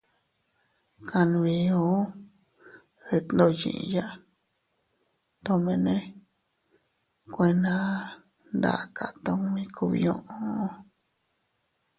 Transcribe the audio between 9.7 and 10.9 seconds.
kubiuu.